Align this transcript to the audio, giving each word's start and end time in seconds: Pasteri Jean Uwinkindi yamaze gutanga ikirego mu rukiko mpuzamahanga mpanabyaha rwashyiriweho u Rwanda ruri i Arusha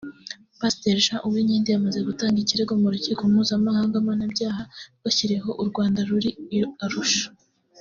Pasteri 0.59 1.03
Jean 1.05 1.19
Uwinkindi 1.27 1.69
yamaze 1.71 1.99
gutanga 2.07 2.37
ikirego 2.43 2.73
mu 2.81 2.87
rukiko 2.93 3.21
mpuzamahanga 3.31 3.95
mpanabyaha 4.05 4.63
rwashyiriweho 4.97 5.51
u 5.61 5.63
Rwanda 5.69 5.99
ruri 6.09 6.29
i 6.57 6.59
Arusha 6.85 7.25